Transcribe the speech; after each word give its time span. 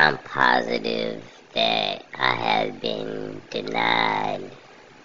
I'm 0.00 0.16
positive 0.18 1.24
that 1.54 2.04
I 2.14 2.32
have 2.32 2.80
been 2.80 3.42
denied 3.50 4.56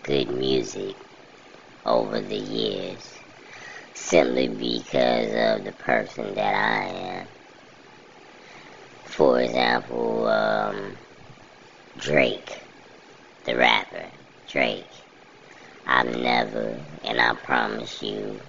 good 0.04 0.30
music 0.30 0.96
over 1.84 2.22
the 2.22 2.38
years 2.38 3.18
simply 3.96 4.50
because 4.50 5.30
of 5.34 5.66
the 5.66 5.72
person 5.80 6.36
that 6.36 6.54
I 6.54 6.84
am. 6.90 7.28
For 9.06 9.42
example, 9.42 10.28
um, 10.28 10.96
Drake, 11.98 12.56
the 13.46 13.58
rapper, 13.58 14.06
Drake. 14.48 14.86
I've 15.88 16.16
never, 16.16 16.80
and 17.04 17.20
I 17.20 17.34
promise 17.34 18.04
you 18.04 18.40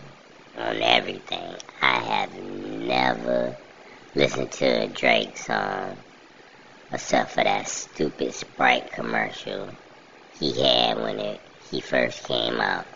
on 0.58 0.82
everything, 0.82 1.54
I 1.80 2.00
have 2.00 2.34
never 2.34 3.56
listened 4.14 4.52
to 4.52 4.82
a 4.82 4.88
Drake 4.88 5.38
song 5.38 5.96
except 6.94 7.32
for 7.32 7.42
that 7.42 7.68
stupid 7.68 8.32
Sprite 8.32 8.92
commercial 8.92 9.68
he 10.38 10.62
had 10.62 10.96
when 11.02 11.18
it 11.18 11.40
he 11.70 11.80
first 11.80 12.24
came 12.24 12.60
out. 12.60 12.86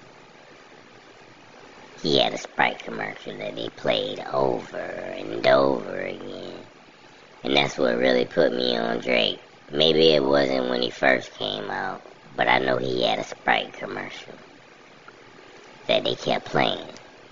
He 2.03 2.19
had 2.19 2.33
a 2.33 2.39
Sprite 2.39 2.79
commercial 2.79 3.37
that 3.39 3.57
they 3.57 3.69
played 3.71 4.21
over 4.33 4.79
and 4.79 5.45
over 5.47 5.99
again. 5.99 6.55
And 7.43 7.57
that's 7.57 7.77
what 7.77 7.99
really 7.99 8.25
put 8.25 8.53
me 8.53 8.77
on 8.77 9.01
Drake. 9.01 9.41
Maybe 9.73 10.11
it 10.11 10.23
wasn't 10.23 10.71
when 10.71 10.81
he 10.81 10.91
first 10.91 11.33
came 11.35 11.69
out, 11.69 12.01
but 12.37 12.49
I 12.49 12.61
know 12.61 12.77
he 12.77 13.03
had 13.03 13.19
a 13.19 13.25
Sprite 13.25 13.73
commercial 13.73 14.35
that 15.89 16.05
they 16.05 16.15
kept 16.15 16.47
playing 16.47 16.89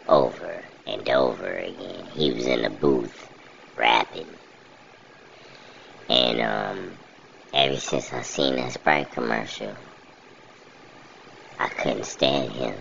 over 0.08 0.64
and 0.86 1.08
over 1.10 1.46
again. 1.46 2.06
He 2.14 2.32
was 2.32 2.46
in 2.46 2.62
the 2.62 2.70
booth 2.70 3.28
rapping. 3.76 4.26
And 6.08 6.40
um 6.40 6.98
ever 7.52 7.76
since 7.76 8.12
I 8.12 8.22
seen 8.22 8.56
that 8.56 8.72
Sprite 8.72 9.10
commercial, 9.10 9.74
I 11.58 11.68
couldn't 11.68 12.04
stand 12.04 12.52
him. 12.52 12.76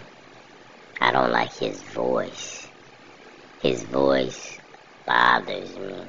I 1.01 1.11
don't 1.11 1.31
like 1.31 1.53
his 1.53 1.81
voice. 1.81 2.67
His 3.61 3.83
voice 3.83 4.59
bothers 5.07 5.77
me. 5.77 6.05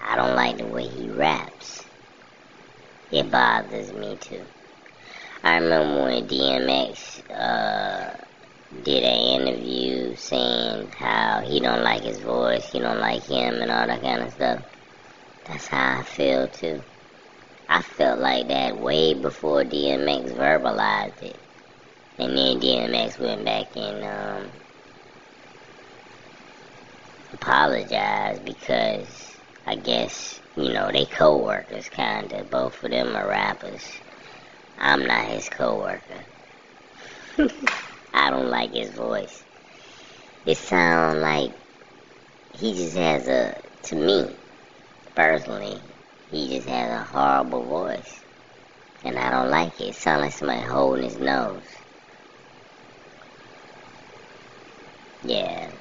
I 0.00 0.16
don't 0.16 0.36
like 0.36 0.58
the 0.58 0.66
way 0.66 0.86
he 0.86 1.08
raps. 1.08 1.84
It 3.10 3.30
bothers 3.30 3.92
me 3.92 4.16
too. 4.20 4.44
I 5.42 5.56
remember 5.56 6.02
when 6.04 6.28
DMX 6.28 7.30
uh, 7.30 8.16
did 8.82 9.02
an 9.02 9.40
interview 9.40 10.14
saying 10.14 10.92
how 10.92 11.40
he 11.40 11.58
don't 11.58 11.82
like 11.82 12.02
his 12.02 12.18
voice, 12.18 12.70
he 12.70 12.78
don't 12.78 13.00
like 13.00 13.24
him, 13.24 13.60
and 13.60 13.70
all 13.70 13.86
that 13.86 14.02
kind 14.02 14.22
of 14.22 14.32
stuff. 14.32 14.77
That's 15.48 15.66
how 15.66 16.00
I 16.00 16.02
feel 16.02 16.46
too. 16.46 16.82
I 17.70 17.80
felt 17.80 18.20
like 18.20 18.48
that 18.48 18.76
way 18.78 19.14
before 19.14 19.64
DMX 19.64 20.36
verbalized 20.36 21.22
it. 21.22 21.40
And 22.18 22.36
then 22.36 22.60
DMX 22.60 23.18
went 23.18 23.46
back 23.46 23.74
and 23.74 24.04
um, 24.04 24.50
apologized 27.32 28.44
because 28.44 29.38
I 29.64 29.76
guess, 29.76 30.38
you 30.54 30.70
know, 30.70 30.90
they 30.92 31.06
co-workers 31.06 31.88
kinda. 31.88 32.44
Both 32.44 32.84
of 32.84 32.90
them 32.90 33.16
are 33.16 33.28
rappers. 33.28 33.86
I'm 34.76 35.06
not 35.06 35.24
his 35.28 35.48
co-worker. 35.48 36.24
I 38.12 38.28
don't 38.28 38.50
like 38.50 38.74
his 38.74 38.90
voice. 38.90 39.44
It 40.44 40.58
sounds 40.58 41.22
like 41.22 41.52
he 42.52 42.74
just 42.74 42.96
has 42.96 43.28
a, 43.28 43.62
to 43.84 43.94
me, 43.96 44.36
personally, 45.18 45.76
he 46.30 46.46
just 46.48 46.68
has 46.68 46.92
a 46.92 47.02
horrible 47.02 47.66
voice. 47.66 48.22
And 49.02 49.18
I 49.18 49.32
don't 49.32 49.50
like 49.50 49.80
it. 49.80 49.88
It 49.88 49.94
sounds 49.96 50.22
like 50.22 50.32
somebody 50.32 50.60
holding 50.60 51.02
his 51.02 51.18
nose. 51.18 51.64
Yeah. 55.24 55.72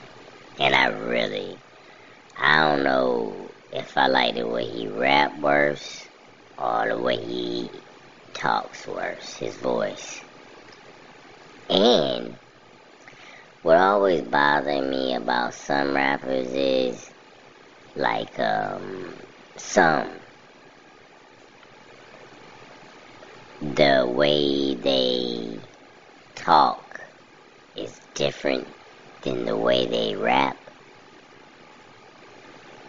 And 0.59 0.74
I 0.74 0.88
really, 0.88 1.56
I 2.36 2.64
don't 2.64 2.84
know 2.84 3.52
if 3.72 3.96
I 3.96 4.08
like 4.08 4.34
the 4.34 4.47
way 4.47 4.66
he 4.66 4.88
rap 4.88 5.40
worse 5.40 6.08
or 6.58 6.88
the 6.90 7.00
way 7.00 7.18
he 7.18 7.70
talks 8.34 8.88
worse, 8.88 9.36
his 9.36 9.56
voice. 9.58 10.20
And 11.70 12.34
what 13.62 13.78
always 13.78 14.24
bothered 14.24 14.90
me 14.90 15.14
about 15.14 15.53
some 15.53 15.94
rappers 15.94 16.47
is 16.53 17.08
like 17.96 18.40
um 18.40 19.27
some 19.59 20.09
the 23.62 24.06
way 24.07 24.75
they 24.75 25.59
talk 26.35 27.00
is 27.75 28.00
different 28.13 28.67
than 29.23 29.46
the 29.46 29.57
way 29.57 29.85
they 29.85 30.16
rap. 30.16 30.57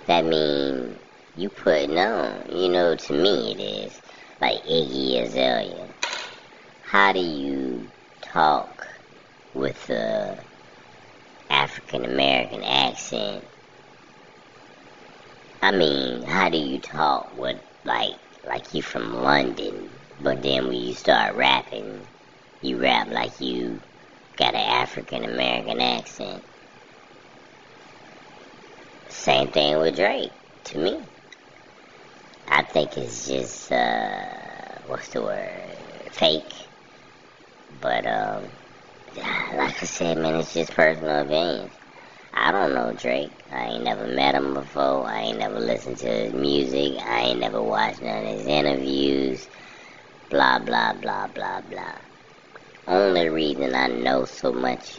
That 0.06 0.24
mean 0.24 0.96
you 1.36 1.48
putting 1.48 1.98
on, 1.98 2.50
you 2.50 2.68
know, 2.68 2.96
to 2.96 3.12
me 3.12 3.52
it 3.52 3.60
is 3.60 4.00
like 4.40 4.62
Iggy 4.64 5.22
Azalea. 5.22 5.88
How 6.82 7.12
do 7.12 7.20
you 7.20 7.88
talk 8.22 8.86
with 9.54 9.90
a 9.90 10.38
African 11.50 12.04
American 12.04 12.62
accent? 12.62 13.44
I 15.60 15.72
mean, 15.72 16.22
how 16.22 16.48
do 16.48 16.58
you 16.58 16.78
talk 16.78 17.36
with 17.36 17.60
like 17.84 18.14
like 18.44 18.72
you 18.74 18.82
from 18.82 19.12
London, 19.12 19.90
but 20.20 20.42
then 20.42 20.68
when 20.68 20.76
you 20.76 20.94
start 20.94 21.34
rapping, 21.36 22.00
you 22.62 22.78
rap 22.80 23.08
like 23.08 23.40
you 23.40 23.80
got 24.36 24.54
an 24.54 24.60
African 24.60 25.24
American 25.24 25.80
accent. 25.80 26.44
Same 29.08 29.48
thing 29.48 29.78
with 29.78 29.96
Drake, 29.96 30.30
to 30.64 30.78
me. 30.78 31.02
I 32.46 32.62
think 32.62 32.96
it's 32.96 33.26
just, 33.26 33.72
uh, 33.72 34.24
what's 34.86 35.08
the 35.08 35.22
word? 35.22 35.76
Fake. 36.12 36.52
But, 37.80 38.06
um, 38.06 38.44
like 39.16 39.82
I 39.82 39.86
said, 39.86 40.18
man, 40.18 40.36
it's 40.36 40.54
just 40.54 40.72
personal 40.72 41.22
opinions. 41.22 41.77
I 42.32 42.52
don't 42.52 42.74
know 42.74 42.92
Drake. 42.92 43.32
I 43.50 43.66
ain't 43.66 43.84
never 43.84 44.06
met 44.06 44.34
him 44.34 44.54
before. 44.54 45.06
I 45.06 45.22
ain't 45.22 45.38
never 45.38 45.58
listened 45.58 45.98
to 45.98 46.08
his 46.08 46.32
music. 46.32 47.00
I 47.02 47.20
ain't 47.20 47.40
never 47.40 47.62
watched 47.62 48.02
none 48.02 48.24
of 48.24 48.38
his 48.38 48.46
interviews. 48.46 49.48
Blah, 50.30 50.58
blah, 50.60 50.94
blah, 50.94 51.26
blah, 51.28 51.60
blah 51.62 51.98
only 52.88 53.28
reason 53.28 53.74
I 53.74 53.88
know 53.88 54.24
so 54.24 54.50
much, 54.50 54.98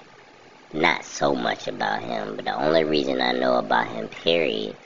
not 0.71 1.03
so 1.03 1.33
much 1.33 1.67
about 1.67 2.03
him, 2.03 2.35
but 2.35 2.45
the 2.45 2.53
only 2.53 2.83
reason 2.83 3.19
I 3.19 3.31
know 3.31 3.55
about 3.55 3.87
him, 3.87 4.07
period, 4.07 4.77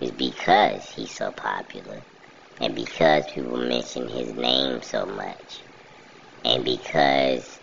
is 0.00 0.10
because 0.10 0.90
he's 0.90 1.14
so 1.14 1.30
popular. 1.30 2.02
And 2.60 2.74
because 2.74 3.24
people 3.32 3.56
mention 3.56 4.08
his 4.08 4.34
name 4.34 4.82
so 4.82 5.06
much. 5.06 5.62
And 6.44 6.64
because 6.64 7.60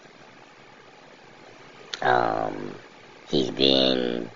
um, 2.01 2.73
he's 3.29 3.49
been 3.51 4.29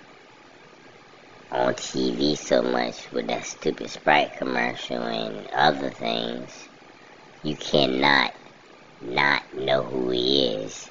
on 1.51 1.73
TV 1.73 2.37
so 2.37 2.61
much 2.61 3.11
with 3.11 3.27
that 3.27 3.45
stupid 3.45 3.89
Sprite 3.89 4.37
commercial 4.37 5.01
and 5.01 5.47
other 5.53 5.89
things, 5.89 6.67
you 7.43 7.55
cannot 7.55 8.33
not 9.01 9.41
know 9.55 9.83
who 9.83 10.09
he 10.09 10.45
is. 10.45 10.89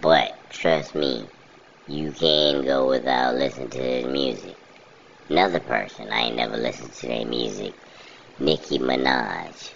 But 0.00 0.32
trust 0.50 0.94
me, 0.94 1.26
you 1.86 2.12
can 2.12 2.64
go 2.64 2.88
without 2.88 3.34
listening 3.34 3.70
to 3.70 3.82
his 3.82 4.06
music. 4.06 4.56
Another 5.28 5.60
person 5.60 6.08
I 6.10 6.22
ain't 6.22 6.36
never 6.36 6.56
listened 6.56 6.92
to 6.92 7.06
their 7.06 7.26
music, 7.26 7.72
Nicki 8.38 8.78
Minaj. 8.78 9.72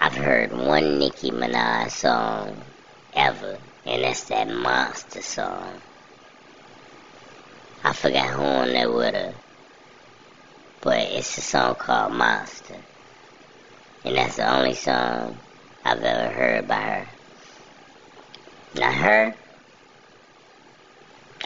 I've 0.00 0.14
heard 0.14 0.52
one 0.52 0.98
Nicki 0.98 1.30
Minaj 1.30 1.90
song 1.90 2.56
ever, 3.14 3.58
and 3.88 4.04
that's 4.04 4.24
that 4.24 4.48
monster 4.48 5.22
song. 5.22 5.80
I 7.82 7.94
forgot 7.94 8.28
who 8.28 8.42
on 8.42 8.68
there 8.68 8.92
with 8.92 9.14
her, 9.14 9.34
but 10.82 10.98
it's 10.98 11.38
a 11.38 11.40
song 11.40 11.74
called 11.76 12.12
Monster. 12.12 12.76
And 14.04 14.16
that's 14.16 14.36
the 14.36 14.54
only 14.54 14.74
song 14.74 15.38
I've 15.84 16.02
ever 16.02 16.34
heard 16.34 16.68
by 16.68 16.74
her. 16.74 17.08
Now 18.74 18.92
her, 18.92 19.34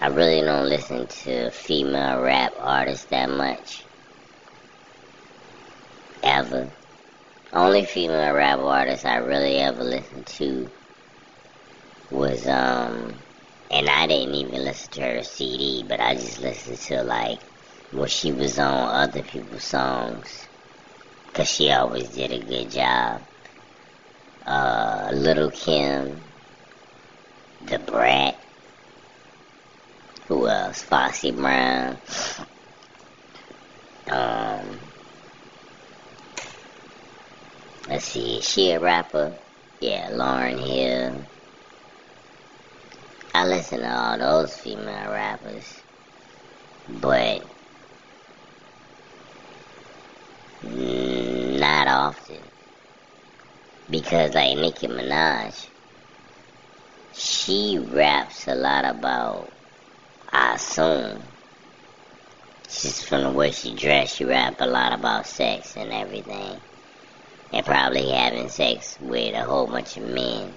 I 0.00 0.06
really 0.08 0.40
don't 0.40 0.68
listen 0.68 1.06
to 1.06 1.50
female 1.52 2.20
rap 2.20 2.54
artists 2.58 3.04
that 3.06 3.30
much. 3.30 3.84
Ever. 6.24 6.68
Only 7.52 7.84
female 7.84 8.34
rap 8.34 8.58
artist 8.58 9.06
I 9.06 9.18
really 9.18 9.58
ever 9.58 9.84
listened 9.84 10.26
to 10.26 10.68
was 12.12 12.46
um 12.48 13.14
and 13.70 13.88
I 13.88 14.06
didn't 14.06 14.34
even 14.34 14.64
listen 14.64 14.90
to 14.92 15.02
her 15.02 15.22
CD, 15.24 15.84
but 15.88 16.00
I 16.00 16.14
just 16.14 16.40
listened 16.40 16.78
to 16.78 17.02
like 17.04 17.40
when 17.92 18.08
she 18.08 18.32
was 18.32 18.58
on 18.58 18.88
other 18.88 19.22
people's 19.22 19.64
songs 19.64 20.46
Because 21.26 21.48
she 21.48 21.70
always 21.70 22.10
did 22.10 22.32
a 22.32 22.38
good 22.40 22.70
job. 22.70 23.22
Uh, 24.46 25.10
Lil 25.14 25.50
Kim, 25.52 26.20
Da 27.64 27.78
Brat, 27.78 28.36
who 30.28 30.48
else? 30.48 30.82
Foxy 30.82 31.30
Brown. 31.32 31.98
Um, 34.10 34.80
let's 37.88 38.06
see, 38.06 38.38
is 38.38 38.48
she 38.48 38.72
a 38.72 38.80
rapper? 38.80 39.38
Yeah, 39.80 40.10
Lauryn 40.10 40.58
Hill. 40.58 41.31
I 43.34 43.46
listen 43.46 43.80
to 43.80 43.90
all 43.90 44.18
those 44.18 44.54
female 44.58 45.10
rappers, 45.10 45.80
but 47.00 47.42
not 50.62 51.88
often. 51.88 52.38
Because 53.88 54.34
like 54.34 54.58
Nicki 54.58 54.86
Minaj, 54.86 55.66
she 57.14 57.78
raps 57.78 58.46
a 58.48 58.54
lot 58.54 58.84
about, 58.84 59.50
I 60.30 60.54
assume, 60.56 61.22
just 62.64 63.06
from 63.06 63.22
the 63.22 63.30
way 63.30 63.50
she 63.50 63.74
dressed, 63.74 64.16
she 64.16 64.24
rap 64.26 64.60
a 64.60 64.66
lot 64.66 64.92
about 64.92 65.26
sex 65.26 65.76
and 65.76 65.90
everything. 65.90 66.60
And 67.52 67.64
probably 67.64 68.10
having 68.10 68.50
sex 68.50 68.98
with 69.00 69.34
a 69.34 69.42
whole 69.42 69.66
bunch 69.66 69.96
of 69.96 70.04
men. 70.04 70.52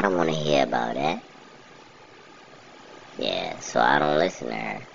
I 0.00 0.04
don't 0.04 0.16
want 0.16 0.30
to 0.30 0.34
hear 0.34 0.62
about 0.62 0.94
that. 0.94 1.22
Yeah, 3.18 3.60
so 3.60 3.80
I 3.80 3.98
don't 3.98 4.16
listen 4.16 4.48
to 4.48 4.54
her. 4.54 4.86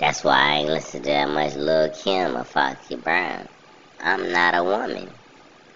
That's 0.00 0.24
why 0.24 0.38
I 0.38 0.54
ain't 0.54 0.70
listen 0.70 1.02
to 1.02 1.10
that 1.10 1.28
much 1.28 1.54
Lil 1.54 1.92
Kim 2.02 2.34
or 2.34 2.44
Foxy 2.44 2.96
Brown. 2.96 3.46
I'm 4.00 4.32
not 4.32 4.54
a 4.54 4.64
woman. 4.64 5.10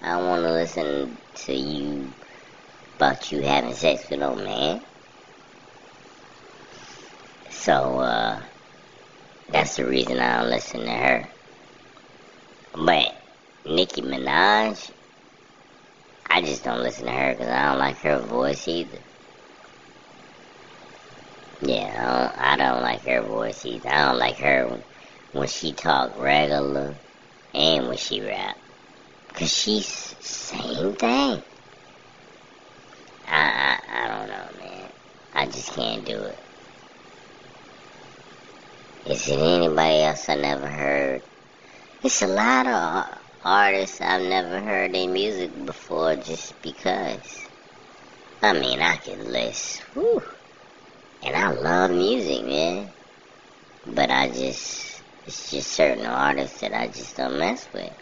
I 0.02 0.12
don't 0.12 0.26
want 0.26 0.42
to 0.44 0.52
listen 0.54 1.18
to 1.34 1.52
you 1.52 2.14
about 2.96 3.30
you 3.30 3.42
having 3.42 3.74
sex 3.74 4.08
with 4.08 4.20
no 4.20 4.36
man. 4.36 4.80
So, 7.50 7.98
uh, 7.98 8.40
that's 9.50 9.76
the 9.76 9.84
reason 9.84 10.18
I 10.18 10.38
don't 10.40 10.48
listen 10.48 10.80
to 10.80 10.90
her. 10.90 11.28
But 12.72 13.12
Nicki 13.66 14.00
Minaj, 14.00 14.90
I 16.34 16.40
just 16.40 16.64
don't 16.64 16.82
listen 16.82 17.04
to 17.04 17.12
her 17.12 17.34
because 17.34 17.48
I 17.48 17.68
don't 17.68 17.78
like 17.78 17.98
her 17.98 18.18
voice 18.20 18.66
either. 18.66 19.00
Yeah, 21.60 22.32
I 22.38 22.56
don't, 22.56 22.66
I 22.66 22.70
don't 22.72 22.82
like 22.82 23.02
her 23.02 23.22
voice 23.22 23.66
either. 23.66 23.90
I 23.90 24.06
don't 24.06 24.18
like 24.18 24.38
her 24.38 24.66
when, 24.66 24.82
when 25.32 25.48
she 25.48 25.74
talk 25.74 26.18
regular 26.18 26.96
and 27.52 27.86
when 27.86 27.98
she 27.98 28.22
rap. 28.22 28.56
Cause 29.34 29.52
she's 29.52 29.86
same 30.20 30.94
thing. 30.94 31.42
I, 33.26 33.76
I, 33.76 33.78
I 33.90 34.08
don't 34.08 34.28
know, 34.28 34.48
man. 34.58 34.90
I 35.34 35.44
just 35.44 35.74
can't 35.74 36.06
do 36.06 36.18
it. 36.18 36.38
Is 39.04 39.28
it 39.28 39.38
anybody 39.38 40.00
else 40.00 40.30
I 40.30 40.36
never 40.36 40.66
heard? 40.66 41.20
It's 42.02 42.22
a 42.22 42.26
lot 42.26 42.66
of 42.66 43.21
artists 43.44 44.00
I've 44.00 44.22
never 44.22 44.60
heard 44.60 44.94
their 44.94 45.08
music 45.08 45.50
before 45.66 46.16
just 46.16 46.60
because. 46.62 47.48
I 48.40 48.52
mean, 48.52 48.80
I 48.80 48.96
can 48.96 49.32
list. 49.32 49.82
Whew. 49.94 50.22
And 51.22 51.36
I 51.36 51.50
love 51.50 51.90
music, 51.90 52.44
man. 52.44 52.92
But 53.86 54.10
I 54.10 54.28
just, 54.28 55.02
it's 55.26 55.50
just 55.50 55.72
certain 55.72 56.06
artists 56.06 56.60
that 56.60 56.72
I 56.72 56.86
just 56.88 57.16
don't 57.16 57.38
mess 57.38 57.68
with. 57.72 57.92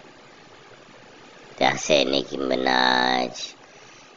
I 1.60 1.76
said 1.76 2.06
Nicki 2.06 2.38
Minaj. 2.38 3.54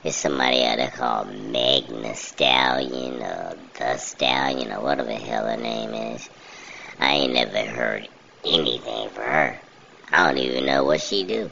It's 0.03 0.17
somebody 0.17 0.63
out 0.63 0.77
there 0.77 0.89
called 0.89 1.27
Magna 1.27 2.15
Stallion 2.15 3.21
or 3.21 3.53
The 3.77 3.97
Stallion 3.97 4.71
or 4.71 4.81
whatever 4.81 5.09
the 5.09 5.15
hell 5.15 5.47
her 5.47 5.57
name 5.57 5.93
is. 5.93 6.29
I 6.99 7.13
ain't 7.13 7.33
never 7.33 7.65
heard 7.65 8.07
anything 8.45 9.09
from 9.09 9.23
her. 9.23 9.61
I 10.11 10.27
don't 10.27 10.37
even 10.37 10.65
know 10.65 10.83
what 10.83 11.01
she 11.01 11.23
do. 11.23 11.49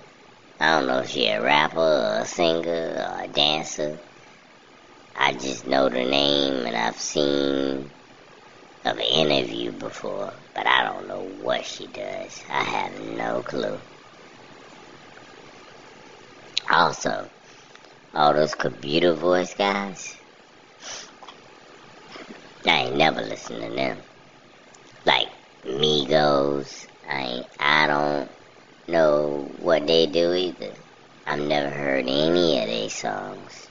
I 0.59 0.77
don't 0.77 0.87
know 0.87 0.99
if 0.99 1.09
she 1.09 1.27
a 1.27 1.41
rapper 1.41 1.79
or 1.79 2.19
a 2.21 2.25
singer 2.25 3.07
or 3.09 3.23
a 3.23 3.27
dancer. 3.27 3.99
I 5.15 5.33
just 5.33 5.65
know 5.65 5.89
the 5.89 6.03
name 6.05 6.65
and 6.65 6.75
I've 6.75 6.99
seen 6.99 7.89
of 8.83 8.97
an 8.97 9.03
interview 9.03 9.71
before, 9.71 10.33
but 10.53 10.67
I 10.67 10.83
don't 10.83 11.07
know 11.07 11.21
what 11.21 11.65
she 11.65 11.87
does. 11.87 12.43
I 12.49 12.63
have 12.63 12.99
no 12.99 13.41
clue. 13.41 13.79
Also, 16.69 17.29
all 18.13 18.33
those 18.33 18.55
computer 18.55 19.13
voice 19.13 19.53
guys, 19.53 20.15
I 22.65 22.83
ain't 22.83 22.97
never 22.97 23.21
listened 23.21 23.61
to 23.61 23.69
them. 23.75 23.97
Like 25.05 25.27
Migos, 25.65 26.87
I 27.07 27.21
ain't, 27.21 27.47
I 27.59 27.87
don't 27.87 28.31
know 28.91 29.49
what 29.61 29.87
they 29.87 30.05
do 30.05 30.33
either. 30.33 30.73
I've 31.25 31.39
never 31.39 31.69
heard 31.69 32.05
any 32.07 32.59
of 32.59 32.67
their 32.67 32.89
songs. 32.89 33.69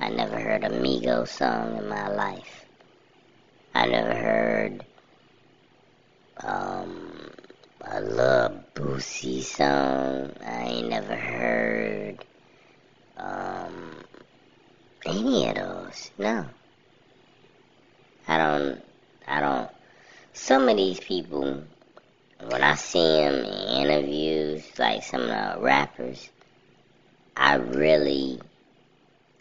I 0.00 0.08
never 0.10 0.38
heard 0.38 0.64
a 0.64 0.70
Migos 0.70 1.28
song 1.28 1.78
in 1.78 1.88
my 1.88 2.08
life. 2.08 2.64
I 3.74 3.86
never 3.86 4.14
heard 4.14 4.84
um, 6.42 7.30
a 7.82 8.00
Lil 8.00 8.64
Boosie 8.74 9.42
song. 9.42 10.32
I 10.44 10.64
ain't 10.64 10.88
never 10.88 11.14
heard 11.14 12.24
um, 13.16 14.04
any 15.06 15.48
of 15.48 15.54
those. 15.54 16.10
No. 16.18 16.44
I 18.26 18.38
don't, 18.38 18.82
I 19.28 19.40
don't, 19.40 19.70
some 20.32 20.68
of 20.68 20.76
these 20.76 20.98
people, 20.98 21.62
when 22.40 22.62
I 22.62 22.74
see 22.74 22.98
them 22.98 23.34
in 23.34 23.86
interviews, 23.86 24.64
like 24.78 25.02
some 25.02 25.22
of 25.22 25.28
the 25.28 25.56
rappers, 25.60 26.30
I 27.36 27.56
really 27.56 28.40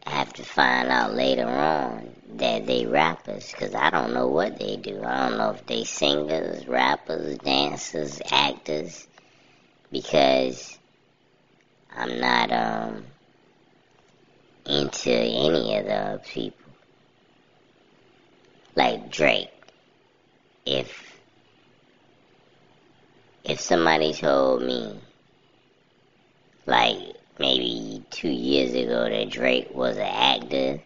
have 0.06 0.32
to 0.34 0.44
find 0.44 0.90
out 0.90 1.14
later 1.14 1.48
on 1.48 2.16
that 2.36 2.66
they 2.66 2.86
rappers 2.86 3.52
because 3.52 3.74
I 3.74 3.90
don't 3.90 4.14
know 4.14 4.28
what 4.28 4.60
they 4.60 4.78
do. 4.78 5.02
I 5.04 5.30
don't 5.30 5.38
know 5.38 5.52
if 5.52 5.66
they 5.66 5.84
singers, 5.84 6.68
rappers, 6.68 7.38
dancers, 7.40 8.22
actors 8.32 9.08
because 9.92 10.78
I'm 11.96 12.20
not 12.20 12.52
um 12.52 13.06
into 14.66 15.12
any 15.12 15.78
of 15.78 15.86
the 15.86 16.22
people. 16.26 16.66
Like 18.76 19.10
Drake. 19.12 19.50
If 20.66 21.15
if 23.46 23.60
somebody 23.60 24.12
told 24.12 24.64
me 24.64 25.00
like 26.66 26.98
maybe 27.38 28.04
two 28.10 28.30
years 28.30 28.74
ago 28.74 29.08
that 29.08 29.30
Drake 29.30 29.70
was 29.72 29.98
an 29.98 30.04
actor, 30.04 30.82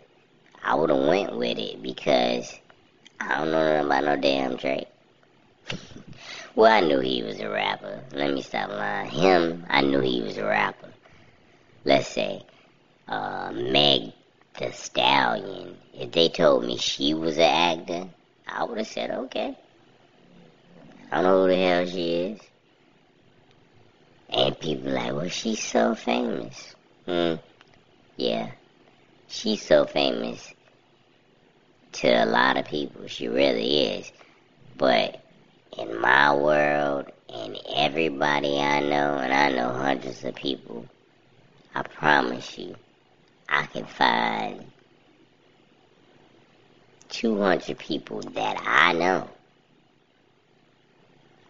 I 0.61 0.75
would 0.75 0.89
have 0.89 1.07
went 1.07 1.37
with 1.37 1.57
it 1.57 1.81
because 1.81 2.53
I 3.19 3.37
don't 3.37 3.51
know 3.51 3.81
nothing 3.81 3.85
about 3.85 4.03
no 4.03 4.15
damn 4.17 4.55
Drake. 4.57 4.87
well, 6.55 6.71
I 6.71 6.81
knew 6.81 6.99
he 6.99 7.23
was 7.23 7.39
a 7.39 7.49
rapper. 7.49 8.03
Let 8.11 8.33
me 8.33 8.41
stop 8.41 8.69
lying. 8.69 9.09
Him, 9.09 9.65
I 9.69 9.81
knew 9.81 10.01
he 10.01 10.21
was 10.21 10.37
a 10.37 10.45
rapper. 10.45 10.89
Let's 11.85 12.09
say 12.09 12.43
uh, 13.07 13.51
Meg 13.53 14.11
the 14.59 14.73
Stallion. 14.73 15.77
If 15.93 16.11
they 16.11 16.27
told 16.27 16.65
me 16.65 16.77
she 16.77 17.13
was 17.13 17.37
an 17.37 17.43
actor, 17.43 18.09
I 18.45 18.65
would 18.65 18.79
have 18.79 18.87
said 18.87 19.11
okay. 19.11 19.57
I 21.09 21.15
don't 21.15 21.23
know 21.23 21.43
who 21.43 21.47
the 21.47 21.55
hell 21.55 21.85
she 21.85 22.13
is. 22.13 22.48
And 24.31 24.59
people 24.59 24.91
like, 24.91 25.13
well, 25.13 25.27
she's 25.27 25.61
so 25.61 25.95
famous. 25.95 26.75
Hmm. 27.05 27.35
Yeah. 28.15 28.51
She's 29.27 29.61
so 29.61 29.85
famous 29.85 30.53
to 31.93 32.07
a 32.07 32.25
lot 32.25 32.57
of 32.57 32.65
people. 32.65 33.07
She 33.07 33.27
really 33.27 33.97
is. 33.97 34.11
But 34.77 35.23
in 35.77 35.99
my 35.99 36.35
world 36.35 37.11
and 37.33 37.57
everybody 37.75 38.59
I 38.59 38.81
know, 38.81 39.17
and 39.17 39.33
I 39.33 39.51
know 39.51 39.71
hundreds 39.73 40.23
of 40.23 40.35
people, 40.35 40.85
I 41.73 41.81
promise 41.81 42.57
you, 42.57 42.75
I 43.47 43.65
can 43.65 43.85
find 43.85 44.65
200 47.09 47.77
people 47.77 48.21
that 48.21 48.61
I 48.65 48.93
know 48.93 49.27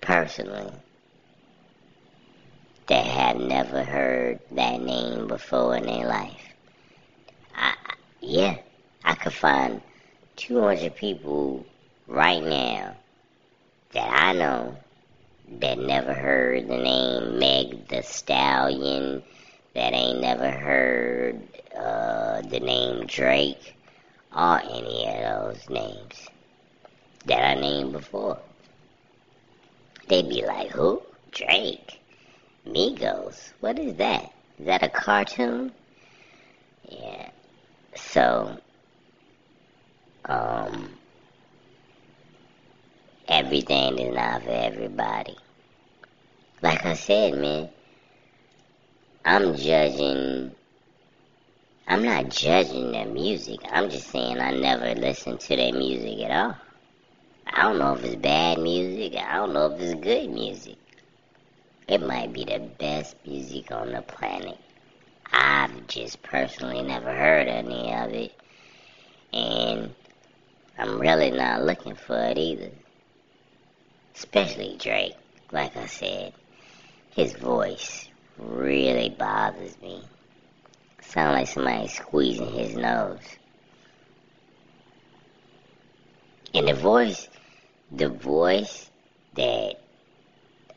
personally 0.01 0.71
that 2.89 3.05
have 3.05 3.37
never 3.37 3.83
heard 3.83 4.39
that 4.51 4.81
name 4.81 5.27
before 5.27 5.77
in 5.77 5.85
their 5.85 6.07
life. 6.07 6.41
I, 7.55 7.75
yeah, 8.19 8.57
I 9.05 9.13
could 9.13 9.33
find 9.33 9.81
200 10.37 10.95
people 10.95 11.67
right 12.07 12.43
now 12.43 12.95
that 13.91 14.11
I 14.11 14.33
know 14.33 14.75
that 15.59 15.77
never 15.77 16.13
heard 16.13 16.67
the 16.67 16.77
name 16.77 17.37
Meg 17.37 17.87
the 17.89 18.01
Stallion, 18.01 19.21
that 19.75 19.93
ain't 19.93 20.21
never 20.21 20.49
heard 20.49 21.41
uh, 21.75 22.41
the 22.41 22.59
name 22.59 23.05
Drake, 23.05 23.75
or 24.35 24.59
any 24.61 25.07
of 25.07 25.53
those 25.53 25.69
names 25.69 26.27
that 27.25 27.43
I 27.45 27.53
named 27.53 27.93
before. 27.93 28.39
They'd 30.07 30.27
be 30.27 30.43
like, 30.43 30.71
who? 30.71 31.03
Drake? 31.31 31.98
Migos? 32.65 33.53
What 33.59 33.79
is 33.79 33.95
that? 33.95 34.31
Is 34.59 34.65
that 34.65 34.83
a 34.83 34.89
cartoon? 34.89 35.71
Yeah. 36.89 37.29
So, 37.95 38.57
um, 40.25 40.89
everything 43.27 43.99
is 43.99 44.15
not 44.15 44.43
for 44.43 44.51
everybody. 44.51 45.37
Like 46.61 46.85
I 46.85 46.93
said, 46.93 47.35
man, 47.35 47.69
I'm 49.23 49.55
judging. 49.55 50.51
I'm 51.87 52.03
not 52.03 52.29
judging 52.29 52.91
their 52.91 53.05
music. 53.05 53.59
I'm 53.71 53.89
just 53.89 54.09
saying 54.09 54.39
I 54.39 54.51
never 54.51 54.93
listened 54.93 55.39
to 55.41 55.55
their 55.55 55.73
music 55.73 56.19
at 56.25 56.31
all. 56.31 56.55
I 57.47 57.63
don't 57.63 57.79
know 57.79 57.93
if 57.93 58.03
it's 58.03 58.15
bad 58.15 58.59
music. 58.59 59.15
I 59.15 59.37
don't 59.37 59.53
know 59.53 59.73
if 59.73 59.81
it's 59.81 59.99
good 59.99 60.29
music. 60.29 60.75
It 61.89 62.03
might 62.03 62.31
be 62.31 62.43
the 62.43 62.59
best 62.59 63.15
music 63.25 63.71
on 63.71 63.91
the 63.91 64.03
planet. 64.03 64.59
I've 65.33 65.87
just 65.87 66.21
personally 66.21 66.83
never 66.83 67.11
heard 67.11 67.47
any 67.47 67.91
of 67.91 68.13
it. 68.13 68.31
And 69.33 69.95
I'm 70.77 70.99
really 70.99 71.31
not 71.31 71.63
looking 71.63 71.95
for 71.95 72.15
it 72.15 72.37
either. 72.37 72.69
Especially 74.15 74.77
Drake, 74.77 75.15
like 75.51 75.75
I 75.75 75.87
said. 75.87 76.33
His 77.09 77.33
voice 77.33 78.07
really 78.37 79.09
bothers 79.09 79.75
me. 79.81 80.03
Sound 81.01 81.33
like 81.33 81.47
somebody 81.47 81.87
squeezing 81.87 82.51
his 82.51 82.75
nose. 82.75 83.17
And 86.53 86.67
the 86.67 86.75
voice, 86.75 87.27
the 87.91 88.09
voice 88.09 88.91
that 89.33 89.81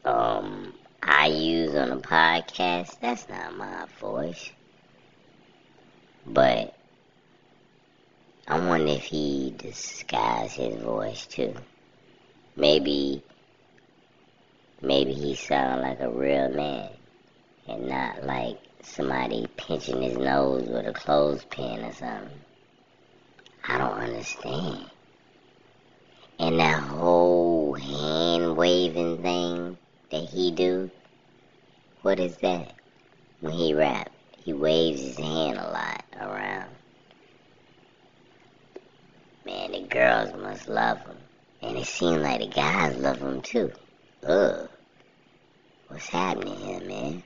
um 0.07 0.73
I 1.05 1.27
use 1.27 1.75
on 1.75 1.91
a 1.91 1.97
podcast, 1.97 3.01
that's 3.01 3.29
not 3.29 3.57
my 3.57 3.87
voice. 3.99 4.53
But 6.25 6.77
I 8.47 8.65
wonder 8.65 8.93
if 8.93 9.03
he 9.03 9.53
disguised 9.57 10.57
his 10.57 10.81
voice 10.81 11.27
too. 11.27 11.55
Maybe 12.55 13.23
maybe 14.81 15.13
he 15.13 15.35
sound 15.35 15.83
like 15.83 15.99
a 15.99 16.09
real 16.09 16.51
man 16.51 16.91
and 17.67 17.89
not 17.89 18.25
like 18.25 18.59
somebody 18.83 19.49
pinching 19.57 20.03
his 20.03 20.17
nose 20.17 20.69
with 20.69 20.87
a 20.87 20.93
clothespin 20.93 21.85
or 21.85 21.93
something. 21.93 22.41
I 23.67 23.79
don't 23.79 23.99
understand. 23.99 24.91
And 26.39 26.61
that 26.61 26.81
whole 26.81 27.75
hand 27.75 28.57
waving 28.57 29.23
thing 29.23 29.79
that 30.13 30.29
he 30.29 30.51
do, 30.51 30.91
what 32.03 32.21
is 32.21 32.37
that? 32.37 32.75
When 33.41 33.55
he 33.55 33.75
rap, 33.75 34.11
he 34.45 34.53
waves 34.53 35.01
his 35.01 35.19
hand 35.19 35.59
a 35.59 35.71
lot 35.71 36.05
around. 36.21 36.71
Man, 39.45 39.73
the 39.73 39.81
girls 39.81 40.33
must 40.35 40.69
love 40.69 40.99
him. 40.99 41.17
And 41.63 41.79
it 41.79 41.87
seems 41.87 42.23
like 42.23 42.41
the 42.41 42.47
guys 42.47 42.97
love 42.99 43.19
him 43.19 43.41
too. 43.41 43.73
Ugh. 44.27 44.69
What's 45.89 46.09
happening 46.09 46.57
here, 46.57 46.81
man? 46.81 47.23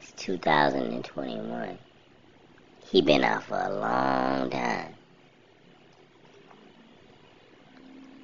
It's 0.00 0.12
2021. 0.12 1.78
He 2.90 3.00
been 3.00 3.24
out 3.24 3.44
for 3.44 3.58
a 3.58 3.72
long 3.72 4.50
time. 4.50 4.94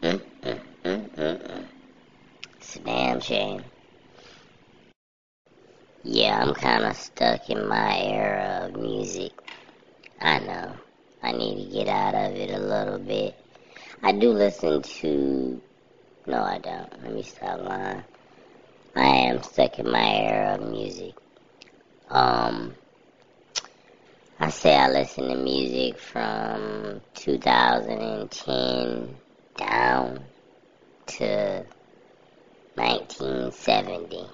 Mm, 0.03 0.21
mm, 0.43 0.61
mm, 0.85 1.11
mm, 1.11 1.51
mm. 1.51 1.65
It's 2.61 2.77
a 2.77 2.81
damn 2.81 3.20
shame. 3.31 3.63
Yeah, 6.03 6.43
I'm 6.43 6.53
kind 6.53 6.85
of 6.85 6.97
stuck 6.97 7.49
in 7.49 7.69
my 7.69 7.97
era 8.01 8.63
of 8.65 8.75
music. 8.75 9.31
I 10.21 10.41
know. 10.41 10.73
I 11.23 11.31
need 11.31 11.65
to 11.65 11.71
get 11.73 11.87
out 11.87 12.17
of 12.17 12.35
it 12.35 12.51
a 12.51 12.59
little 12.59 12.99
bit. 12.99 13.37
I 14.03 14.11
do 14.11 14.33
listen 14.33 14.83
to. 14.83 15.63
No, 16.27 16.43
I 16.43 16.59
don't. 16.59 17.05
Let 17.05 17.15
me 17.15 17.23
stop 17.23 17.61
lying. 17.61 18.03
I 18.97 19.07
am 19.07 19.45
stuck 19.45 19.79
in 19.79 19.89
my 19.89 20.13
era 20.13 20.57
of 20.57 20.69
music. 20.69 21.15
Um, 22.09 22.75
I 24.41 24.51
say 24.51 24.75
I 24.75 24.89
listen 24.89 25.29
to 25.29 25.37
music 25.37 26.01
from 26.01 27.01
2010 27.15 29.15
down 29.57 30.25
to 31.07 31.65
1970. 32.75 34.27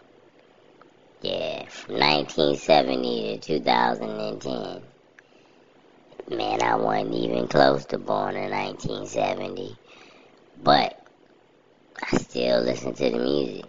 Yeah, 1.23 1.65
from 1.69 1.95
1970 1.95 3.39
to 3.39 3.59
2010. 3.59 4.83
Man, 6.29 6.63
I 6.63 6.75
wasn't 6.77 7.15
even 7.15 7.49
close 7.49 7.87
to 7.87 7.99
born 7.99 8.37
in 8.37 8.51
1970. 8.51 9.77
But 10.63 11.03
I 12.13 12.19
still 12.19 12.61
listen 12.63 12.93
to 12.95 13.11
the 13.11 13.19
music. 13.19 13.65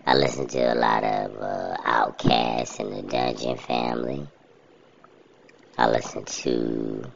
I 0.06 0.16
listen 0.16 0.48
to 0.48 0.74
a 0.74 0.76
lot 0.76 1.04
of 1.04 1.38
uh, 1.38 1.78
Outkast 1.86 2.80
and 2.80 2.94
the 2.94 3.02
Dungeon 3.02 3.58
Family. 3.58 4.28
I 5.80 5.88
listen 5.88 6.26
to. 6.26 7.10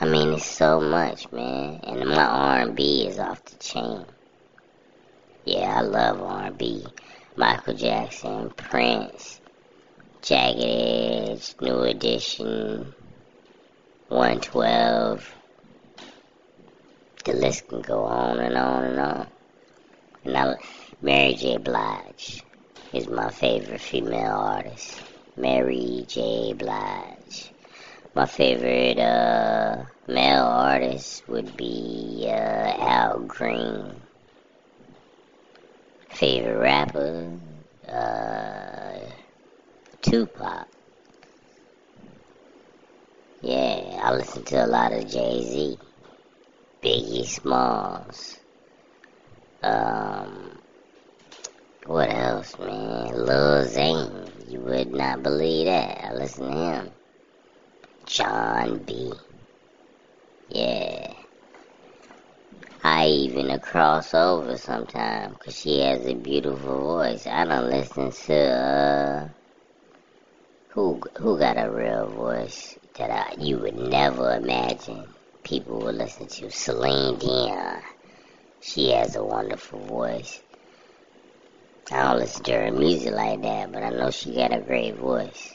I 0.00 0.06
mean, 0.06 0.32
it's 0.32 0.46
so 0.46 0.80
much, 0.80 1.30
man, 1.32 1.80
and 1.82 2.08
my 2.08 2.24
R&B 2.24 3.06
is 3.06 3.18
off 3.18 3.44
the 3.44 3.56
chain. 3.56 4.06
Yeah, 5.44 5.80
I 5.80 5.82
love 5.82 6.22
R&B. 6.22 6.86
Michael 7.36 7.74
Jackson, 7.74 8.48
Prince, 8.56 9.42
Jagged 10.22 10.62
Edge, 10.62 11.54
New 11.60 11.82
Edition, 11.82 12.94
112. 14.08 15.34
The 17.26 17.32
list 17.34 17.68
can 17.68 17.82
go 17.82 18.04
on 18.04 18.38
and 18.38 18.56
on 18.56 18.84
and 18.84 18.98
on. 18.98 19.26
And 20.24 20.36
I, 20.38 20.54
Mary 21.02 21.34
J. 21.34 21.58
Blige 21.58 22.42
is 22.94 23.06
my 23.08 23.30
favorite 23.30 23.82
female 23.82 24.36
artist. 24.36 25.02
Mary 25.36 26.04
J. 26.06 26.52
Blige. 26.52 27.50
My 28.14 28.26
favorite 28.26 28.98
uh, 28.98 29.84
male 30.06 30.44
artist 30.44 31.28
would 31.28 31.56
be 31.56 32.24
uh, 32.26 32.30
Al 32.30 33.18
Green. 33.20 33.92
Favorite 36.10 36.58
rapper, 36.58 37.36
uh, 37.88 38.98
Tupac. 40.00 40.68
Yeah, 43.40 44.00
I 44.02 44.12
listen 44.14 44.44
to 44.44 44.64
a 44.64 44.68
lot 44.68 44.92
of 44.92 45.10
Jay 45.10 45.42
Z, 45.42 45.78
Biggie 46.80 47.26
Smalls. 47.26 48.38
Um, 49.60 50.63
what 51.86 52.10
else, 52.10 52.58
man? 52.58 53.12
Lil 53.14 53.64
Zane. 53.64 54.32
You 54.48 54.60
would 54.60 54.92
not 54.92 55.22
believe 55.22 55.66
that. 55.66 56.04
I 56.04 56.12
listen 56.14 56.50
to 56.50 56.56
him. 56.56 56.90
Jon 58.06 58.84
B. 58.84 59.12
Yeah. 60.48 61.12
I 62.82 63.06
even 63.06 63.50
a 63.50 63.58
crossover 63.58 64.58
sometimes 64.58 65.34
because 65.38 65.58
she 65.58 65.80
has 65.80 66.06
a 66.06 66.14
beautiful 66.14 66.80
voice. 66.80 67.26
I 67.26 67.44
don't 67.44 67.70
listen 67.70 68.10
to 68.10 68.34
uh, 68.34 69.28
who 70.68 71.00
who 71.16 71.38
got 71.38 71.56
a 71.56 71.70
real 71.70 72.08
voice 72.08 72.78
that 72.98 73.10
I, 73.10 73.34
you 73.40 73.58
would 73.58 73.76
never 73.76 74.34
imagine 74.34 75.06
people 75.44 75.80
would 75.80 75.94
listen 75.94 76.28
to. 76.28 76.50
Celine 76.50 77.18
Dion. 77.18 77.82
She 78.60 78.90
has 78.90 79.16
a 79.16 79.24
wonderful 79.24 79.80
voice. 79.86 80.40
I 81.90 82.02
don't 82.02 82.18
listen 82.18 82.42
to 82.44 82.52
her 82.52 82.72
music 82.72 83.12
like 83.12 83.42
that, 83.42 83.70
but 83.70 83.82
I 83.82 83.90
know 83.90 84.10
she 84.10 84.34
got 84.34 84.56
a 84.56 84.60
great 84.60 84.96
voice. 84.96 85.52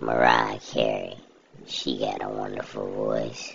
Mariah 0.00 0.58
Carey. 0.60 1.16
She 1.66 1.98
got 1.98 2.24
a 2.24 2.28
wonderful 2.30 2.90
voice. 2.90 3.54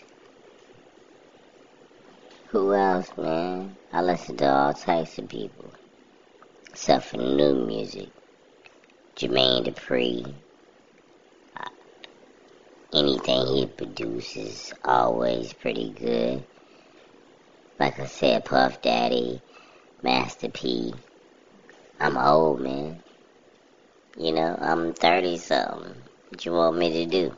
Who 2.50 2.72
else, 2.74 3.10
man? 3.18 3.78
I 3.92 4.02
listen 4.02 4.38
to 4.38 4.48
all 4.48 4.74
types 4.74 5.18
of 5.18 5.28
people. 5.28 5.74
Except 6.70 7.06
for 7.06 7.18
new 7.18 7.66
music. 7.66 8.10
Jermaine 9.16 9.66
Dupri. 9.66 10.36
Uh, 11.58 11.70
anything 12.94 13.48
he 13.48 13.66
produces 13.66 14.72
always 14.86 15.52
pretty 15.54 15.92
good. 15.94 16.46
Like 17.80 18.00
I 18.00 18.06
said, 18.06 18.46
Puff 18.46 18.84
Daddy, 18.84 19.42
Master 20.04 20.50
P. 20.50 20.94
I'm 22.04 22.18
old, 22.18 22.60
man. 22.60 23.02
You 24.18 24.34
know, 24.34 24.58
I'm 24.60 24.94
30 24.94 25.38
something. 25.38 25.96
What 26.28 26.46
you 26.46 26.52
want 26.52 26.78
me 26.78 26.92
to 26.92 27.06
do? 27.10 27.34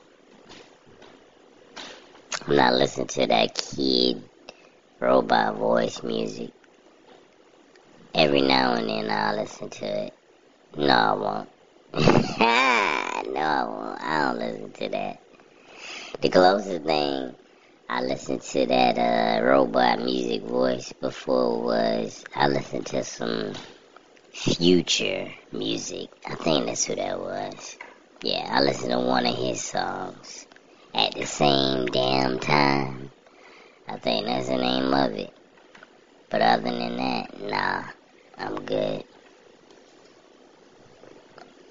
I'm 2.48 2.55
not 2.55 2.74
listening 2.74 3.05
to 3.10 3.27
that 3.27 3.53
kid 3.53 4.27
robot 5.00 5.57
voice 5.57 6.01
music. 6.01 6.50
Every 8.15 8.41
now 8.41 8.74
and 8.74 8.89
then 8.89 9.12
I'll 9.12 9.36
listen 9.36 9.69
to 9.69 10.05
it. 10.05 10.13
No, 10.75 10.93
I 10.95 11.13
won't. 11.13 11.50
no, 13.29 13.39
I 13.39 13.65
won't. 13.67 14.01
I 14.01 14.24
don't 14.24 14.39
listen 14.39 14.72
to 14.72 14.89
that. 14.89 15.17
The 16.22 16.29
closest 16.29 16.84
thing 16.86 17.36
I 17.88 18.01
listened 18.01 18.41
to 18.41 18.65
that 18.65 18.98
uh, 18.98 19.45
robot 19.45 20.00
music 20.00 20.41
voice 20.41 20.91
before 20.93 21.62
was 21.62 22.24
I 22.34 22.48
listened 22.48 22.88
to 22.88 23.03
some 23.03 23.53
future 24.36 25.32
music. 25.54 26.10
I 26.27 26.36
think 26.36 26.65
that's 26.65 26.84
who 26.86 26.96
that 26.96 27.18
was. 27.18 27.77
Yeah, 28.22 28.46
I 28.51 28.62
listened 28.62 28.92
to 28.92 29.00
one 29.00 29.25
of 29.25 29.36
his 29.36 29.63
songs 29.63 30.46
at 30.94 31.15
the 31.15 31.25
same 31.25 31.86
damn 31.88 32.39
time. 32.39 33.12
I 33.88 33.98
think 33.98 34.25
that's 34.25 34.50
the 34.50 34.58
name 34.58 34.94
of 34.94 35.13
it. 35.13 35.32
But 36.30 36.42
other 36.42 36.63
than 36.63 36.98
that, 36.98 37.42
nah, 37.42 37.84
I'm 38.38 38.65
good. 38.65 39.06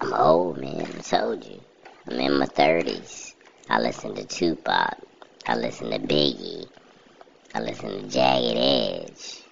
I'm 0.01 0.13
old, 0.13 0.57
man. 0.57 0.87
I 0.97 1.01
told 1.01 1.45
you. 1.45 1.61
I'm 2.07 2.19
in 2.19 2.39
my 2.39 2.47
30s. 2.47 3.35
I 3.69 3.79
listen 3.79 4.15
to 4.15 4.25
Tupac. 4.25 4.97
I 5.45 5.55
listen 5.55 5.91
to 5.91 5.99
Biggie. 5.99 6.65
I 7.53 7.59
listen 7.59 7.89
to 7.89 8.09
Jagged 8.09 8.57
Edge. 8.57 9.44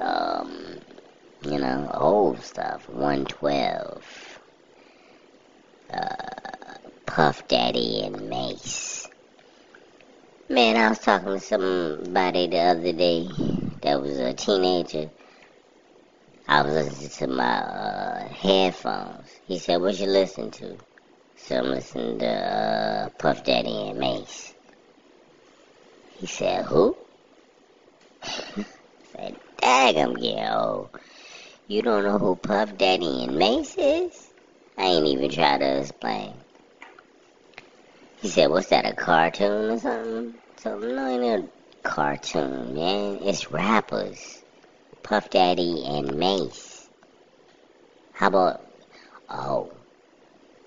Um, 0.00 0.80
you 1.44 1.58
know, 1.58 1.90
old 1.94 2.42
stuff. 2.42 2.88
112. 2.88 4.38
Uh, 5.92 6.08
Puff 7.06 7.46
Daddy 7.48 8.02
and 8.04 8.28
Mase. 8.28 9.06
Man, 10.48 10.76
I 10.76 10.88
was 10.88 10.98
talking 10.98 11.28
to 11.28 11.40
somebody 11.40 12.48
the 12.48 12.58
other 12.58 12.92
day 12.92 13.28
that 13.82 14.00
was 14.00 14.18
a 14.18 14.32
teenager. 14.32 15.10
I 16.48 16.62
was 16.62 16.74
listening 16.74 17.10
to 17.10 17.26
my 17.28 17.58
uh, 17.60 18.28
headphones. 18.28 19.28
He 19.46 19.58
said, 19.58 19.80
what 19.80 19.98
you 19.98 20.06
listen 20.06 20.50
to? 20.52 20.76
So 21.36 21.58
I'm 21.58 21.66
listening 21.66 22.18
to 22.18 22.26
uh, 22.26 23.08
Puff 23.18 23.44
Daddy 23.44 23.90
and 23.90 23.98
Mase. 23.98 24.54
He 26.18 26.26
said, 26.26 26.64
who? 26.64 26.96
Said, 29.12 29.36
I'm 29.70 30.14
getting 30.14 30.44
old. 30.44 30.90
You 31.68 31.82
don't 31.82 32.02
know 32.02 32.18
who 32.18 32.34
Puff 32.34 32.76
Daddy 32.76 33.24
and 33.24 33.36
Mase 33.36 33.76
is? 33.78 34.32
I 34.76 34.86
ain't 34.86 35.06
even 35.06 35.30
try 35.30 35.58
to 35.58 35.80
explain. 35.80 36.34
He 38.20 38.28
said, 38.28 38.50
what's 38.50 38.68
that, 38.68 38.84
a 38.84 38.94
cartoon 38.94 39.70
or 39.70 39.78
something? 39.78 40.34
Something 40.58 40.96
no, 40.96 41.06
ain't 41.06 41.44
a 41.44 41.88
cartoon, 41.88 42.74
man. 42.74 43.18
It's 43.22 43.52
rappers. 43.52 44.42
Puff 45.02 45.30
Daddy 45.30 45.84
and 45.86 46.16
Mase. 46.16 46.88
How 48.12 48.26
about, 48.26 48.66
oh, 49.28 49.72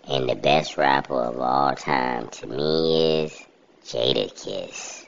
and 0.07 0.29
the 0.29 0.35
best 0.35 0.77
rapper 0.77 1.21
of 1.21 1.39
all 1.39 1.75
time 1.75 2.29
to 2.29 2.47
me 2.47 3.23
is 3.23 3.37
Jadakiss. 3.85 5.02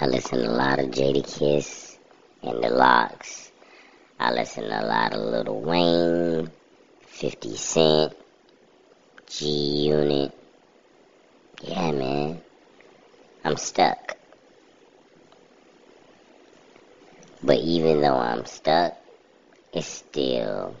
I 0.00 0.06
listen 0.06 0.38
to 0.38 0.48
a 0.48 0.54
lot 0.54 0.78
of 0.78 0.92
J 0.92 1.12
D 1.12 1.22
Jadakiss 1.22 1.98
and 2.44 2.62
the 2.62 2.68
LOX. 2.68 3.50
I 4.20 4.30
listen 4.30 4.62
to 4.62 4.84
a 4.84 4.86
lot 4.86 5.12
of 5.12 5.20
Lil 5.20 5.60
Wayne, 5.60 6.52
50 7.00 7.56
Cent, 7.56 8.12
G 9.26 9.46
Unit. 9.48 10.32
Yeah, 11.62 11.90
man. 11.90 12.40
I'm 13.44 13.56
stuck. 13.56 14.16
But 17.42 17.58
even 17.58 18.00
though 18.00 18.18
I'm 18.18 18.46
stuck, 18.46 18.94
it's 19.72 19.88
still 19.88 20.76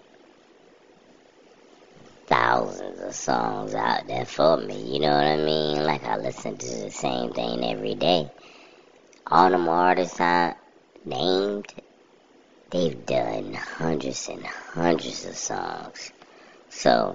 thousands 2.26 3.00
of 3.00 3.14
songs 3.16 3.74
out 3.74 4.06
there 4.06 4.26
for 4.26 4.58
me. 4.58 4.94
You 4.94 5.00
know 5.00 5.10
what 5.10 5.26
I 5.26 5.38
mean? 5.38 5.82
Like 5.82 6.04
I 6.04 6.18
listen 6.18 6.56
to 6.56 6.66
the 6.84 6.90
same 6.92 7.32
thing 7.32 7.64
every 7.64 7.96
day. 7.96 8.30
All 9.30 9.50
them 9.50 9.68
artists 9.68 10.18
I 10.22 10.54
named, 11.04 11.66
they've 12.70 13.04
done 13.04 13.52
hundreds 13.52 14.26
and 14.30 14.46
hundreds 14.46 15.26
of 15.26 15.36
songs. 15.36 16.12
So 16.70 17.14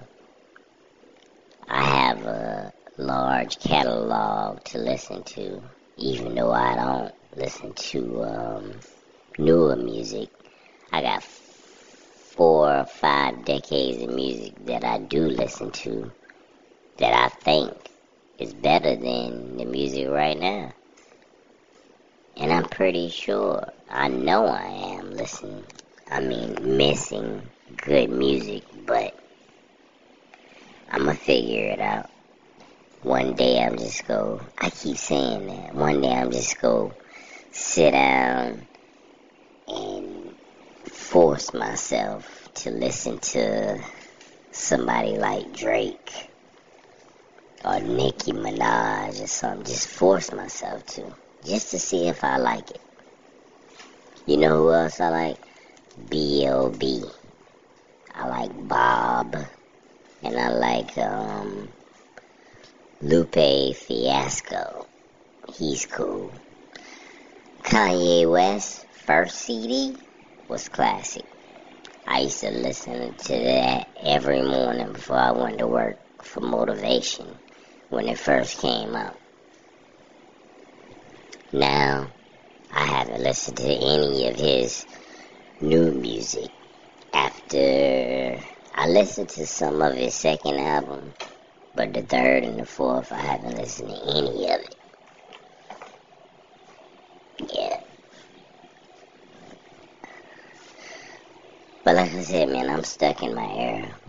I 1.68 1.84
have 1.84 2.24
a 2.24 2.72
large 2.98 3.60
catalog 3.60 4.64
to 4.66 4.78
listen 4.78 5.24
to, 5.24 5.64
even 5.98 6.36
though 6.36 6.52
I 6.52 6.76
don't 6.76 7.14
listen 7.36 7.74
to 7.74 8.24
um, 8.24 8.80
newer 9.40 9.76
music. 9.76 10.30
I 10.92 11.02
got 11.02 11.24
four 11.24 12.76
or 12.76 12.86
five 12.86 13.44
decades 13.44 14.04
of 14.04 14.14
music 14.14 14.54
that 14.68 14.84
I 14.84 15.00
do 15.00 15.22
listen 15.22 15.72
to 15.72 16.12
that 16.98 17.14
I 17.16 17.30
think 17.30 17.74
is 18.38 18.54
better 18.54 18.96
than 18.96 19.58
the 19.58 19.66
music 19.66 20.10
right 20.10 20.40
now. 20.40 20.74
And 22.36 22.52
I'm 22.52 22.66
pretty 22.66 23.10
sure, 23.10 23.72
I 23.90 24.08
know 24.08 24.48
I 24.48 24.98
am 24.98 25.12
listening, 25.12 25.66
I 26.10 26.20
mean, 26.20 26.78
missing 26.78 27.44
good 27.78 28.10
music, 28.10 28.64
but 28.86 29.18
I'm 30.90 31.06
gonna 31.06 31.14
figure 31.14 31.70
it 31.70 31.80
out. 31.80 32.10
One 33.04 33.34
day 33.36 33.62
I'm 33.62 33.78
just 33.78 34.08
go, 34.08 34.42
I 34.58 34.72
keep 34.72 34.98
saying 34.98 35.46
that, 35.48 35.76
one 35.76 36.02
day 36.02 36.12
I'm 36.12 36.32
just 36.32 36.60
go 36.60 36.94
sit 37.52 37.92
down 37.92 38.68
and 39.68 40.36
force 40.92 41.54
myself 41.54 42.50
to 42.56 42.72
listen 42.72 43.20
to 43.20 43.80
somebody 44.52 45.18
like 45.18 45.54
Drake 45.54 46.30
or 47.64 47.80
Nicki 47.80 48.32
Minaj 48.32 49.24
or 49.24 49.28
something. 49.28 49.66
Just 49.66 49.88
force 49.88 50.32
myself 50.32 50.86
to. 50.88 51.23
Just 51.46 51.72
to 51.72 51.80
see 51.80 52.08
if 52.08 52.24
I 52.24 52.38
like 52.38 52.70
it. 52.72 52.82
You 54.26 54.38
know 54.38 54.58
who 54.58 54.74
else 54.74 55.02
I 55.02 55.10
like? 55.10 55.38
B.O.B. 56.10 57.04
I 58.16 58.28
like 58.28 58.68
Bob 58.68 59.36
and 60.22 60.38
I 60.38 60.50
like 60.50 60.98
um, 60.98 61.68
Lupe 63.02 63.76
Fiasco. 63.76 64.88
He's 65.58 65.86
cool. 65.86 66.32
Kanye 67.64 68.30
West 68.30 68.86
first 69.06 69.42
CD 69.42 69.98
was 70.48 70.70
classic. 70.70 71.26
I 72.08 72.22
used 72.22 72.40
to 72.42 72.52
listen 72.52 73.14
to 73.16 73.34
that 73.34 73.88
every 74.02 74.42
morning 74.42 74.94
before 74.94 75.18
I 75.18 75.32
went 75.32 75.58
to 75.58 75.68
work 75.68 75.98
for 76.22 76.40
motivation 76.40 77.28
when 77.90 78.08
it 78.08 78.18
first 78.18 78.60
came 78.60 78.96
out. 78.96 79.18
Now, 81.54 82.10
I 82.72 82.84
haven't 82.84 83.22
listened 83.22 83.58
to 83.58 83.64
any 83.64 84.28
of 84.28 84.36
his 84.36 84.88
new 85.62 85.92
music 85.92 86.50
after 87.14 88.40
I 88.74 88.88
listened 88.88 89.30
to 89.30 89.46
some 89.46 89.80
of 89.84 89.94
his 89.94 90.16
second 90.16 90.60
album, 90.60 91.14
but 91.76 91.94
the 91.94 92.02
third 92.02 92.44
and 92.44 92.60
the 92.60 92.66
fourth 92.66 93.12
I 93.12 93.20
haven't 93.20 93.56
listened 93.56 93.90
to 93.90 94.02
any 94.18 94.50
of 94.50 94.62
it. 94.62 94.76
Yeah. 97.54 97.80
But 101.84 101.98
like 101.98 102.14
I 102.16 102.22
said, 102.24 102.50
man, 102.50 102.68
I'm 102.68 102.84
stuck 102.84 103.22
in 103.22 103.36
my 103.36 103.54
era. 103.54 104.00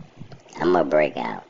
I'm 0.56 0.72
gonna 0.72 0.86
break 0.86 1.18
out. 1.18 1.44